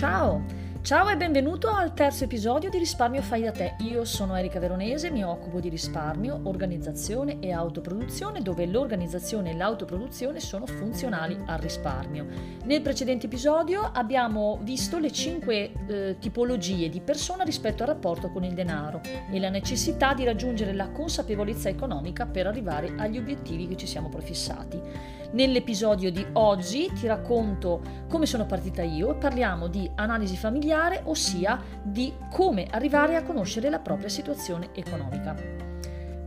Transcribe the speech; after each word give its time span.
Ciao! 0.00 0.40
Ciao 0.90 1.08
e 1.08 1.16
benvenuto 1.16 1.68
al 1.68 1.94
terzo 1.94 2.24
episodio 2.24 2.68
di 2.68 2.76
Risparmio 2.76 3.22
Fai 3.22 3.42
da 3.42 3.52
te. 3.52 3.76
Io 3.88 4.04
sono 4.04 4.34
Erika 4.34 4.58
Veronese, 4.58 5.12
mi 5.12 5.22
occupo 5.22 5.60
di 5.60 5.68
risparmio, 5.68 6.40
organizzazione 6.42 7.38
e 7.38 7.52
autoproduzione, 7.52 8.42
dove 8.42 8.66
l'organizzazione 8.66 9.50
e 9.50 9.54
l'autoproduzione 9.54 10.40
sono 10.40 10.66
funzionali 10.66 11.40
al 11.46 11.58
risparmio. 11.58 12.26
Nel 12.64 12.82
precedente 12.82 13.26
episodio 13.26 13.88
abbiamo 13.92 14.58
visto 14.62 14.98
le 14.98 15.12
cinque 15.12 15.70
eh, 15.86 16.16
tipologie 16.18 16.88
di 16.88 17.00
persona 17.00 17.44
rispetto 17.44 17.84
al 17.84 17.90
rapporto 17.90 18.28
con 18.32 18.42
il 18.42 18.54
denaro 18.54 19.00
e 19.30 19.38
la 19.38 19.48
necessità 19.48 20.12
di 20.12 20.24
raggiungere 20.24 20.72
la 20.72 20.90
consapevolezza 20.90 21.68
economica 21.68 22.26
per 22.26 22.48
arrivare 22.48 22.94
agli 22.96 23.16
obiettivi 23.16 23.68
che 23.68 23.76
ci 23.76 23.86
siamo 23.86 24.08
prefissati. 24.08 25.18
Nell'episodio 25.32 26.10
di 26.10 26.26
oggi 26.32 26.90
ti 26.92 27.06
racconto 27.06 27.80
come 28.08 28.26
sono 28.26 28.46
partita 28.46 28.82
io 28.82 29.12
e 29.12 29.14
parliamo 29.14 29.68
di 29.68 29.88
analisi 29.94 30.36
familiare, 30.36 30.78
ossia 31.04 31.60
di 31.82 32.12
come 32.30 32.66
arrivare 32.70 33.16
a 33.16 33.22
conoscere 33.22 33.70
la 33.70 33.78
propria 33.78 34.08
situazione 34.08 34.70
economica. 34.74 35.34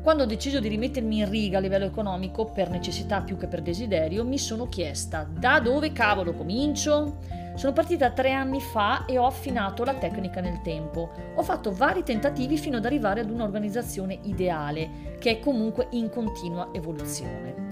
Quando 0.03 0.23
ho 0.23 0.25
deciso 0.25 0.59
di 0.59 0.67
rimettermi 0.67 1.19
in 1.19 1.29
riga 1.29 1.59
a 1.59 1.61
livello 1.61 1.85
economico, 1.85 2.43
per 2.45 2.69
necessità 2.69 3.21
più 3.21 3.37
che 3.37 3.47
per 3.47 3.61
desiderio, 3.61 4.25
mi 4.25 4.37
sono 4.37 4.67
chiesta 4.67 5.25
da 5.29 5.61
dove 5.61 5.93
cavolo 5.93 6.33
comincio? 6.33 7.19
Sono 7.55 7.71
partita 7.71 8.11
tre 8.11 8.33
anni 8.33 8.59
fa 8.59 9.05
e 9.05 9.17
ho 9.17 9.25
affinato 9.25 9.85
la 9.85 9.93
tecnica 9.93 10.41
nel 10.41 10.61
tempo. 10.61 11.09
Ho 11.35 11.41
fatto 11.41 11.71
vari 11.71 12.03
tentativi 12.03 12.57
fino 12.57 12.77
ad 12.77 12.85
arrivare 12.85 13.21
ad 13.21 13.29
un'organizzazione 13.29 14.19
ideale, 14.23 15.15
che 15.19 15.31
è 15.31 15.39
comunque 15.39 15.87
in 15.91 16.09
continua 16.09 16.69
evoluzione 16.73 17.62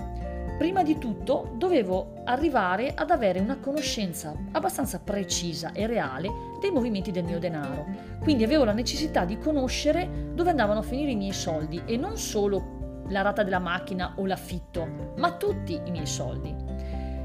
prima 0.62 0.84
di 0.84 1.00
tutto 1.00 1.54
dovevo 1.56 2.22
arrivare 2.24 2.94
ad 2.94 3.10
avere 3.10 3.40
una 3.40 3.58
conoscenza 3.58 4.36
abbastanza 4.52 5.00
precisa 5.00 5.72
e 5.72 5.88
reale 5.88 6.30
dei 6.62 6.70
movimenti 6.70 7.09
del 7.09 7.23
mio 7.23 7.40
denaro. 7.40 7.84
Quindi 8.20 8.44
avevo 8.44 8.64
la 8.64 8.72
necessità 8.72 9.26
di 9.26 9.40
conoscere 9.40 10.30
dove 10.36 10.52
andavano 10.52 10.81
a 10.81 10.84
finire 10.84 11.09
i 11.09 11.16
miei 11.16 11.34
soldi 11.34 11.81
e 11.88 11.98
non 11.98 12.16
solo 12.16 13.02
la 13.08 13.23
rata 13.23 13.42
della 13.42 13.58
macchina 13.58 14.14
o 14.18 14.26
l'affitto, 14.28 15.14
ma 15.18 15.31
tutti 15.31 15.81
i 15.84 15.90
miei 15.90 16.06
soldi. 16.06 16.70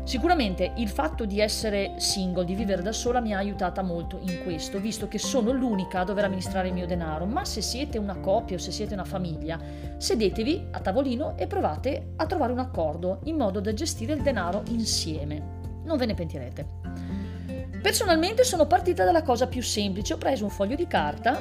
Sicuramente 0.06 0.70
il 0.76 0.88
fatto 0.88 1.24
di 1.24 1.40
essere 1.40 1.94
single, 1.96 2.44
di 2.44 2.54
vivere 2.54 2.80
da 2.80 2.92
sola, 2.92 3.18
mi 3.18 3.34
ha 3.34 3.38
aiutata 3.38 3.82
molto 3.82 4.20
in 4.20 4.40
questo, 4.44 4.78
visto 4.78 5.08
che 5.08 5.18
sono 5.18 5.50
l'unica 5.50 5.98
a 5.98 6.04
dover 6.04 6.26
amministrare 6.26 6.68
il 6.68 6.74
mio 6.74 6.86
denaro. 6.86 7.26
Ma 7.26 7.44
se 7.44 7.60
siete 7.60 7.98
una 7.98 8.16
coppia 8.20 8.54
o 8.54 8.60
se 8.60 8.70
siete 8.70 8.94
una 8.94 9.04
famiglia, 9.04 9.58
sedetevi 9.96 10.68
a 10.70 10.78
tavolino 10.78 11.36
e 11.36 11.48
provate 11.48 12.12
a 12.14 12.26
trovare 12.26 12.52
un 12.52 12.60
accordo 12.60 13.18
in 13.24 13.34
modo 13.34 13.58
da 13.58 13.74
gestire 13.74 14.12
il 14.12 14.22
denaro 14.22 14.62
insieme. 14.68 15.82
Non 15.82 15.96
ve 15.96 16.06
ne 16.06 16.14
pentirete. 16.14 16.66
Personalmente 17.82 18.44
sono 18.44 18.68
partita 18.68 19.04
dalla 19.04 19.22
cosa 19.22 19.48
più 19.48 19.60
semplice, 19.60 20.14
ho 20.14 20.18
preso 20.18 20.44
un 20.44 20.50
foglio 20.50 20.76
di 20.76 20.86
carta 20.86 21.36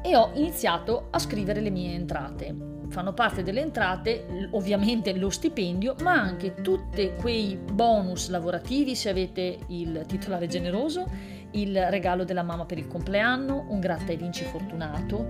e 0.00 0.14
ho 0.14 0.30
iniziato 0.34 1.08
a 1.10 1.18
scrivere 1.18 1.60
le 1.60 1.70
mie 1.70 1.94
entrate 1.94 2.67
fanno 2.88 3.12
parte 3.12 3.42
delle 3.42 3.60
entrate 3.60 4.48
ovviamente 4.52 5.12
lo 5.14 5.30
stipendio, 5.30 5.94
ma 6.00 6.12
anche 6.12 6.54
tutti 6.54 7.12
quei 7.18 7.56
bonus 7.56 8.28
lavorativi 8.28 8.94
se 8.94 9.08
avete 9.08 9.58
il 9.68 10.04
titolare 10.06 10.46
generoso, 10.46 11.06
il 11.52 11.80
regalo 11.90 12.24
della 12.24 12.42
mamma 12.42 12.64
per 12.64 12.78
il 12.78 12.86
compleanno, 12.86 13.66
un 13.68 13.80
gratta 13.80 14.12
e 14.12 14.16
vinci 14.16 14.44
fortunato. 14.44 15.26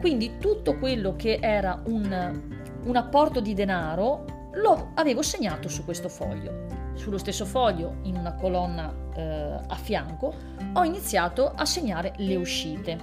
Quindi 0.00 0.38
tutto 0.38 0.78
quello 0.78 1.14
che 1.16 1.38
era 1.40 1.80
un, 1.86 2.40
un 2.84 2.96
apporto 2.96 3.40
di 3.40 3.54
denaro 3.54 4.48
lo 4.54 4.92
avevo 4.94 5.22
segnato 5.22 5.68
su 5.68 5.84
questo 5.84 6.08
foglio. 6.08 6.68
Sullo 6.94 7.18
stesso 7.18 7.44
foglio, 7.44 7.98
in 8.02 8.16
una 8.16 8.34
colonna 8.34 8.92
eh, 9.14 9.22
a 9.66 9.74
fianco, 9.76 10.34
ho 10.72 10.84
iniziato 10.84 11.52
a 11.54 11.64
segnare 11.64 12.12
le 12.16 12.36
uscite. 12.36 12.98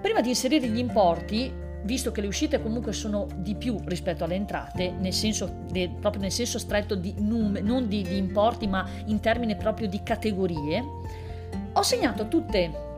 Prima 0.00 0.20
di 0.20 0.28
inserire 0.28 0.68
gli 0.68 0.78
importi, 0.78 1.52
visto 1.84 2.10
che 2.12 2.20
le 2.20 2.26
uscite 2.26 2.60
comunque 2.60 2.92
sono 2.92 3.26
di 3.36 3.54
più 3.54 3.78
rispetto 3.84 4.24
alle 4.24 4.34
entrate, 4.34 4.90
nel 4.90 5.12
senso, 5.12 5.64
de, 5.70 5.90
proprio 6.00 6.22
nel 6.22 6.32
senso 6.32 6.58
stretto 6.58 6.94
di 6.94 7.14
num, 7.18 7.58
non 7.62 7.88
di, 7.88 8.02
di 8.02 8.16
importi, 8.16 8.66
ma 8.66 8.86
in 9.06 9.20
termini 9.20 9.56
proprio 9.56 9.88
di 9.88 10.02
categorie, 10.02 10.82
ho 11.72 11.82
segnato 11.82 12.28
tutte 12.28 12.92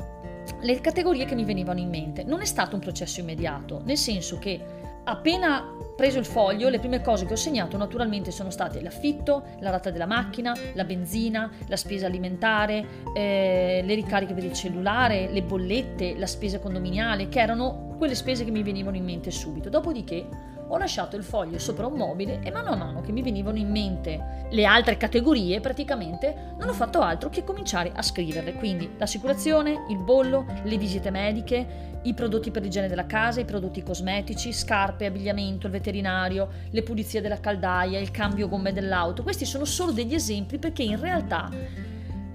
le 0.60 0.80
categorie 0.80 1.24
che 1.24 1.34
mi 1.34 1.44
venivano 1.44 1.80
in 1.80 1.88
mente. 1.88 2.22
Non 2.24 2.41
è 2.41 2.44
stato 2.44 2.74
un 2.74 2.80
processo 2.80 3.20
immediato, 3.20 3.82
nel 3.84 3.98
senso 3.98 4.38
che 4.38 4.60
appena 5.09 5.75
preso 5.97 6.19
il 6.19 6.27
foglio, 6.27 6.69
le 6.69 6.78
prime 6.78 7.00
cose 7.00 7.25
che 7.25 7.33
ho 7.33 7.37
segnato 7.37 7.77
naturalmente 7.77 8.31
sono 8.31 8.50
state 8.50 8.83
l'affitto, 8.83 9.44
la 9.61 9.71
rata 9.71 9.91
della 9.91 10.06
macchina, 10.06 10.55
la 10.75 10.84
benzina, 10.84 11.50
la 11.67 11.77
spesa 11.77 12.06
alimentare, 12.06 12.84
eh, 13.15 13.83
le 13.84 13.95
ricariche 13.95 14.34
per 14.34 14.45
il 14.45 14.53
cellulare, 14.53 15.31
le 15.31 15.43
bollette, 15.43 16.16
la 16.19 16.27
spesa 16.27 16.59
condominiale, 16.59 17.28
che 17.28 17.41
erano 17.41 17.95
quelle 17.97 18.15
spese 18.15 18.45
che 18.45 18.50
mi 18.50 18.62
venivano 18.62 18.97
in 18.97 19.05
mente 19.05 19.31
subito. 19.31 19.71
Dopodiché 19.71 20.27
ho 20.69 20.78
lasciato 20.78 21.16
il 21.16 21.22
foglio 21.22 21.59
sopra 21.59 21.87
un 21.87 21.97
mobile 21.97 22.41
e 22.43 22.50
mano 22.50 22.71
a 22.71 22.77
mano 22.77 23.00
che 23.00 23.12
mi 23.12 23.22
venivano 23.22 23.59
in 23.59 23.71
mente 23.71 24.47
le 24.50 24.65
altre 24.65 24.97
categorie, 24.97 25.60
praticamente 25.60 26.54
non 26.59 26.69
ho 26.69 26.72
fatto 26.72 27.00
altro 27.00 27.28
che 27.28 27.44
cominciare 27.44 27.93
a 27.94 28.03
scriverle. 28.03 28.54
Quindi 28.54 28.91
l'assicurazione, 28.97 29.84
il 29.88 29.99
bollo, 29.99 30.47
le 30.65 30.77
visite 30.77 31.10
mediche, 31.10 31.94
i 32.03 32.15
prodotti 32.15 32.50
per 32.50 32.62
l'igiene 32.62 32.88
della 32.88 33.06
casa, 33.06 33.41
i 33.41 33.44
prodotti 33.44 33.82
cosmetici, 33.82 34.53
scarpe, 34.53 35.06
abbigliamento, 35.06 35.66
il 35.66 35.72
veterinario, 35.72 36.49
le 36.71 36.83
pulizie 36.83 37.21
della 37.21 37.41
caldaia, 37.41 37.98
il 37.98 38.10
cambio 38.10 38.48
gomme 38.48 38.72
dell'auto. 38.72 39.22
Questi 39.22 39.44
sono 39.44 39.65
solo 39.65 39.93
degli 39.93 40.15
esempi 40.15 40.59
perché 40.59 40.83
in 40.83 41.00
realtà 41.00 41.50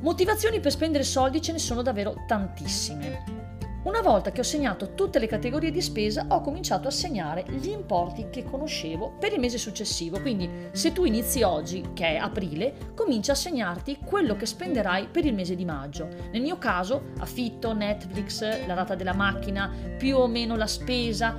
motivazioni 0.02 0.60
per 0.60 0.72
spendere 0.72 1.04
soldi 1.04 1.42
ce 1.42 1.52
ne 1.52 1.60
sono 1.60 1.82
davvero 1.82 2.16
tantissime. 2.28 3.41
Una 3.84 4.02
volta 4.02 4.32
che 4.32 4.42
ho 4.42 4.44
segnato 4.44 4.94
tutte 4.94 5.18
le 5.18 5.26
categorie 5.26 5.72
di 5.72 5.82
spesa, 5.82 6.28
ho 6.30 6.42
cominciato 6.42 6.88
a 6.88 6.92
segnare 6.92 7.46
gli 7.48 7.70
importi 7.70 8.28
che 8.30 8.44
conoscevo 8.44 9.14
per 9.18 9.34
il 9.34 9.40
mese 9.40 9.58
successivo. 9.58 10.22
Quindi, 10.22 10.48
se 10.72 10.94
tu 10.94 11.04
inizi 11.04 11.42
oggi, 11.42 11.90
che 11.94 12.10
è 12.10 12.16
aprile, 12.18 12.92
comincia 12.94 13.32
a 13.32 13.36
segnarti 13.36 13.98
quello 14.06 14.36
che 14.36 14.46
spenderai 14.46 15.08
per 15.08 15.26
il 15.26 15.34
mese 15.34 15.56
di 15.56 15.66
maggio. 15.66 16.08
Nel 16.32 16.44
mio 16.44 16.60
caso, 16.60 17.06
affitto, 17.18 17.74
Netflix, 17.74 18.68
la 18.68 18.76
rata 18.76 18.94
della 18.94 19.16
macchina, 19.16 19.74
più 19.98 20.16
o 20.16 20.28
meno 20.28 20.56
la 20.56 20.68
spesa, 20.68 21.36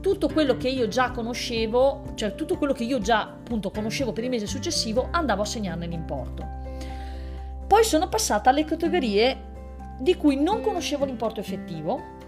tutto 0.00 0.28
quello 0.28 0.56
che 0.56 0.70
io 0.70 0.88
già 0.88 1.10
conoscevo, 1.10 2.12
cioè 2.14 2.34
tutto 2.34 2.56
quello 2.56 2.72
che 2.72 2.84
io 2.84 3.00
già 3.00 3.20
appunto 3.20 3.70
conoscevo 3.70 4.12
per 4.12 4.24
il 4.24 4.30
mese 4.30 4.46
successivo, 4.46 5.08
andavo 5.10 5.42
a 5.42 5.46
segnarne 5.46 5.86
l'importo. 5.86 6.60
Poi 7.66 7.84
sono 7.84 8.08
passata 8.08 8.48
alle 8.48 8.64
categorie 8.64 9.50
di 10.02 10.16
cui 10.16 10.34
non 10.34 10.60
conoscevo 10.60 11.04
l'importo 11.04 11.38
effettivo 11.38 12.18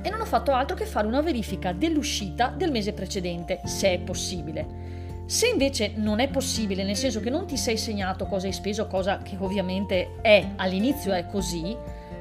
e 0.00 0.10
non 0.10 0.20
ho 0.20 0.24
fatto 0.24 0.52
altro 0.52 0.76
che 0.76 0.86
fare 0.86 1.08
una 1.08 1.20
verifica 1.20 1.72
dell'uscita 1.72 2.54
del 2.56 2.70
mese 2.70 2.92
precedente, 2.92 3.60
se 3.64 3.94
è 3.94 3.98
possibile. 3.98 4.88
Se 5.26 5.48
invece 5.48 5.92
non 5.96 6.20
è 6.20 6.28
possibile, 6.28 6.84
nel 6.84 6.96
senso 6.96 7.18
che 7.20 7.28
non 7.28 7.46
ti 7.46 7.56
sei 7.56 7.76
segnato 7.76 8.26
cosa 8.26 8.46
hai 8.46 8.52
speso, 8.52 8.86
cosa 8.86 9.18
che 9.18 9.36
ovviamente 9.40 10.20
è 10.22 10.50
all'inizio 10.56 11.12
è 11.12 11.26
così, 11.26 11.76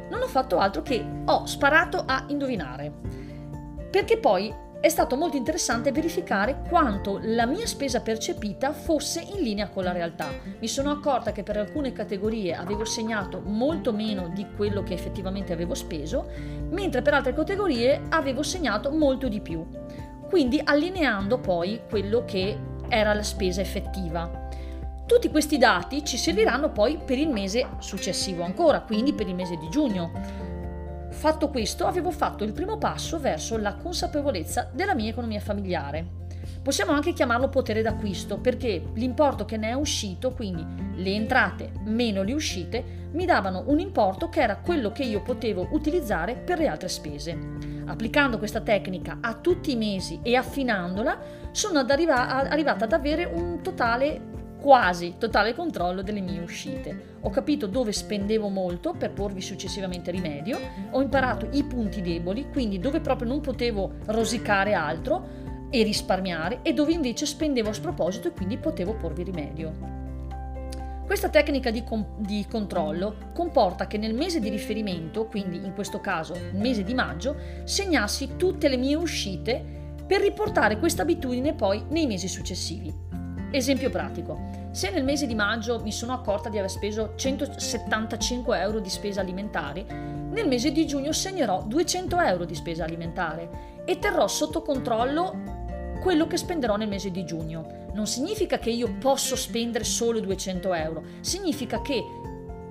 non 0.10 0.22
ho 0.24 0.28
fatto 0.28 0.58
altro 0.58 0.82
che 0.82 1.06
ho 1.26 1.46
sparato 1.46 2.04
a 2.06 2.26
indovinare. 2.28 2.92
Perché 3.92 4.18
poi 4.18 4.52
è 4.82 4.88
stato 4.88 5.18
molto 5.18 5.36
interessante 5.36 5.92
verificare 5.92 6.62
quanto 6.70 7.20
la 7.22 7.46
mia 7.46 7.66
spesa 7.66 8.00
percepita 8.00 8.72
fosse 8.72 9.20
in 9.20 9.42
linea 9.42 9.68
con 9.68 9.84
la 9.84 9.92
realtà. 9.92 10.28
Mi 10.60 10.68
sono 10.70 10.90
accorta 10.90 11.34
che 11.34 11.44
per 11.44 11.58
alcune 11.58 11.92
categorie 11.92 12.56
avevo 12.56 12.86
segnato 12.86 13.42
molto 13.44 13.92
meno 13.92 14.30
di 14.30 14.48
quello 14.56 14.82
che 14.82 14.94
effettivamente 14.94 15.52
avevo 15.52 15.74
speso, 15.74 16.30
mentre 16.70 17.02
per 17.02 17.14
altre 17.14 17.34
categorie 17.34 18.04
avevo 18.08 18.42
segnato 18.42 18.90
molto 18.90 19.28
di 19.28 19.42
più. 19.42 19.68
Quindi 20.30 20.62
allineando 20.64 21.40
poi 21.40 21.82
quello 21.90 22.24
che 22.24 22.58
era 22.88 23.14
la 23.14 23.24
spesa 23.24 23.60
effettiva. 23.60 24.48
Tutti 25.06 25.30
questi 25.30 25.58
dati 25.58 26.06
ci 26.06 26.18
serviranno 26.18 26.72
poi 26.72 26.98
per 27.04 27.18
il 27.18 27.30
mese 27.30 27.68
successivo 27.80 28.44
ancora, 28.44 28.82
quindi 28.82 29.12
per 29.12 29.28
il 29.28 29.36
mese 29.36 29.58
di 29.58 29.68
giugno 29.68 30.12
Fatto 31.20 31.50
questo, 31.50 31.86
avevo 31.86 32.12
fatto 32.12 32.46
il 32.46 32.54
primo 32.54 32.78
passo 32.78 33.20
verso 33.20 33.58
la 33.58 33.76
consapevolezza 33.76 34.70
della 34.72 34.96
mia 34.96 35.10
economia 35.10 35.42
familiare. 35.42 36.08
Possiamo 36.64 36.94
anche 36.94 37.12
chiamarlo 37.12 37.50
potere 37.50 37.82
d'acquisto 37.82 38.38
perché 38.38 38.82
l'importo 38.94 39.44
che 39.44 39.58
ne 39.58 39.72
è 39.72 39.74
uscito, 39.74 40.32
quindi 40.32 40.66
le 40.96 41.14
entrate 41.14 41.74
meno 41.84 42.24
le 42.24 42.32
uscite, 42.32 43.10
mi 43.12 43.26
davano 43.26 43.66
un 43.68 43.80
importo 43.80 44.30
che 44.30 44.40
era 44.40 44.60
quello 44.60 44.94
che 44.94 45.04
io 45.04 45.22
potevo 45.22 45.68
utilizzare 45.72 46.36
per 46.36 46.58
le 46.58 46.68
altre 46.68 46.88
spese. 46.88 47.38
Applicando 47.88 48.38
questa 48.38 48.62
tecnica 48.62 49.18
a 49.20 49.34
tutti 49.34 49.74
i 49.74 49.76
mesi 49.76 50.22
e 50.24 50.38
affinandola, 50.38 51.20
sono 51.52 51.80
arriva- 51.80 52.50
arrivata 52.50 52.86
ad 52.86 52.94
avere 52.94 53.26
un 53.26 53.62
totale 53.62 54.39
quasi 54.60 55.16
totale 55.18 55.54
controllo 55.54 56.02
delle 56.02 56.22
mie 56.22 56.40
uscite. 56.40 57.18
Ho 57.22 57.30
capito 57.30 57.68
dove 57.68 57.92
spendevo 57.92 58.50
molto 58.50 58.94
per 58.94 59.12
porvi 59.12 59.42
successivamente 59.42 60.12
rimedio, 60.12 60.60
ho 60.92 61.02
imparato 61.02 61.48
i 61.52 61.64
punti 61.64 62.02
deboli, 62.02 62.50
quindi 62.52 62.80
dove 62.80 63.00
proprio 63.00 63.28
non 63.28 63.42
potevo 63.42 63.94
rosicare 64.06 64.74
altro 64.74 65.48
e 65.70 65.84
risparmiare 65.84 66.60
e 66.62 66.74
dove 66.74 66.92
invece 66.92 67.26
spendevo 67.26 67.70
a 67.70 67.74
sproposito 67.74 68.28
e 68.28 68.32
quindi 68.32 68.58
potevo 68.58 68.96
porvi 68.96 69.24
rimedio. 69.24 69.98
Questa 71.06 71.30
tecnica 71.30 71.72
di, 71.72 71.84
com- 71.84 72.18
di, 72.18 72.46
controllo 72.48 73.32
comporta 73.34 73.88
che 73.88 73.98
nel 73.98 74.14
mese 74.14 74.40
di 74.40 74.50
riferimento, 74.50 75.26
quindi 75.26 75.58
in 75.58 75.74
questo 75.74 76.00
caso 76.00 76.36
il 76.36 76.60
mese 76.60 76.84
di 76.84 76.94
maggio, 76.94 77.36
segnassi 77.64 78.36
tutte 78.36 78.70
le 78.70 78.78
mie 78.78 78.96
uscite 78.96 79.96
per 80.06 80.22
riportare 80.22 80.78
questa 80.78 81.02
abitudine 81.02 81.56
poi 81.56 81.84
nei 81.90 82.06
mesi 82.06 82.28
successivi. 82.28 83.09
Esempio 83.52 83.90
pratico. 83.90 84.68
Se 84.70 84.92
nel 84.92 85.04
mese 85.04 85.26
di 85.26 85.34
maggio 85.34 85.82
mi 85.82 85.92
sono 85.92 86.14
accorta 86.14 86.50
di 86.50 86.60
aver 86.60 86.70
speso 86.70 87.14
175 87.16 88.60
euro 88.60 88.80
di 88.80 88.90
spesa 88.90 89.22
alimentari, 89.22 89.84
nel 89.88 90.48
mese 90.48 90.72
di 90.72 90.86
giugno 90.86 91.12
segnerò 91.12 91.64
200 91.64 92.20
euro 92.20 92.46
di 92.46 92.54
spesa 92.54 92.84
alimentare 92.84 93.82
e 93.86 93.98
terrò 93.98 94.28
sotto 94.28 94.62
controllo 94.62 95.98
quello 96.00 96.28
che 96.28 96.38
spenderò 96.38 96.76
nel 96.76 96.88
mese 96.88 97.10
di 97.10 97.26
giugno. 97.26 97.88
Non 97.94 98.06
significa 98.06 98.60
che 98.60 98.70
io 98.70 98.96
posso 99.00 99.36
spendere 99.36 99.84
solo 99.84 100.20
200 100.20 100.74
euro, 100.76 101.04
significa 101.22 101.82
che 101.82 102.04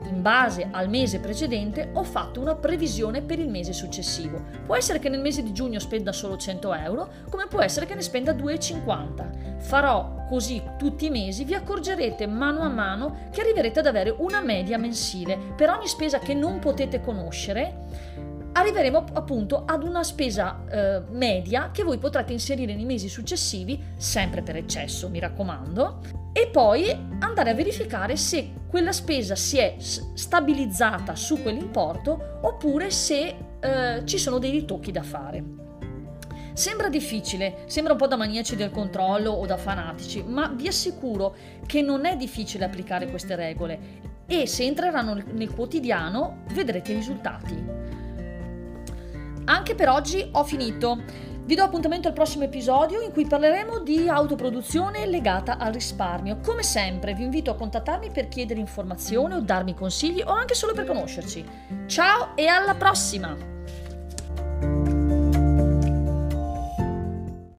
in 0.04 0.22
base 0.22 0.68
al 0.70 0.88
mese 0.88 1.18
precedente 1.18 1.90
ho 1.92 2.04
fatto 2.04 2.40
una 2.40 2.54
previsione 2.54 3.22
per 3.22 3.38
il 3.38 3.48
mese 3.48 3.72
successivo. 3.72 4.42
Può 4.64 4.76
essere 4.76 4.98
che 4.98 5.08
nel 5.08 5.20
mese 5.20 5.42
di 5.42 5.52
giugno 5.52 5.78
spenda 5.78 6.12
solo 6.12 6.36
100 6.36 6.74
euro, 6.74 7.08
come 7.28 7.46
può 7.48 7.60
essere 7.60 7.86
che 7.86 7.94
ne 7.94 8.02
spenda 8.02 8.32
2,50. 8.32 9.58
Farò 9.58 10.24
così 10.28 10.62
tutti 10.76 11.06
i 11.06 11.10
mesi, 11.10 11.44
vi 11.44 11.54
accorgerete 11.54 12.26
mano 12.26 12.60
a 12.60 12.68
mano 12.68 13.28
che 13.30 13.40
arriverete 13.40 13.80
ad 13.80 13.86
avere 13.86 14.14
una 14.18 14.40
media 14.40 14.78
mensile 14.78 15.38
per 15.56 15.70
ogni 15.70 15.88
spesa 15.88 16.18
che 16.18 16.34
non 16.34 16.58
potete 16.58 17.00
conoscere 17.00 18.26
arriveremo 18.58 19.04
appunto 19.12 19.64
ad 19.64 19.82
una 19.82 20.02
spesa 20.02 20.64
eh, 20.68 21.02
media 21.10 21.70
che 21.70 21.84
voi 21.84 21.98
potrete 21.98 22.32
inserire 22.32 22.74
nei 22.74 22.84
mesi 22.84 23.08
successivi, 23.08 23.82
sempre 23.96 24.42
per 24.42 24.56
eccesso, 24.56 25.08
mi 25.08 25.20
raccomando, 25.20 26.00
e 26.32 26.48
poi 26.48 26.90
andare 27.20 27.50
a 27.50 27.54
verificare 27.54 28.16
se 28.16 28.52
quella 28.68 28.92
spesa 28.92 29.34
si 29.34 29.58
è 29.58 29.76
stabilizzata 29.78 31.14
su 31.14 31.40
quell'importo 31.40 32.38
oppure 32.42 32.90
se 32.90 33.36
eh, 33.60 34.02
ci 34.04 34.18
sono 34.18 34.38
dei 34.38 34.50
ritocchi 34.50 34.92
da 34.92 35.02
fare. 35.02 35.44
Sembra 36.52 36.88
difficile, 36.88 37.62
sembra 37.66 37.92
un 37.92 37.98
po' 37.98 38.08
da 38.08 38.16
maniaci 38.16 38.56
del 38.56 38.72
controllo 38.72 39.30
o 39.30 39.46
da 39.46 39.56
fanatici, 39.56 40.24
ma 40.24 40.48
vi 40.48 40.66
assicuro 40.66 41.36
che 41.64 41.82
non 41.82 42.04
è 42.04 42.16
difficile 42.16 42.64
applicare 42.64 43.08
queste 43.08 43.36
regole 43.36 43.78
e 44.26 44.46
se 44.46 44.64
entreranno 44.64 45.22
nel 45.32 45.54
quotidiano 45.54 46.42
vedrete 46.52 46.90
i 46.90 46.96
risultati. 46.96 48.07
Anche 49.48 49.74
per 49.74 49.88
oggi 49.88 50.28
ho 50.32 50.44
finito. 50.44 51.02
Vi 51.44 51.54
do 51.54 51.62
appuntamento 51.62 52.06
al 52.06 52.12
prossimo 52.12 52.44
episodio 52.44 53.00
in 53.00 53.12
cui 53.12 53.26
parleremo 53.26 53.78
di 53.78 54.06
autoproduzione 54.06 55.06
legata 55.06 55.56
al 55.56 55.72
risparmio. 55.72 56.40
Come 56.44 56.62
sempre 56.62 57.14
vi 57.14 57.22
invito 57.24 57.50
a 57.50 57.54
contattarmi 57.54 58.10
per 58.10 58.28
chiedere 58.28 58.60
informazioni 58.60 59.34
o 59.34 59.40
darmi 59.40 59.74
consigli 59.74 60.20
o 60.20 60.32
anche 60.32 60.52
solo 60.52 60.74
per 60.74 60.84
conoscerci. 60.84 61.42
Ciao 61.86 62.36
e 62.36 62.46
alla 62.46 62.74
prossima! 62.74 63.57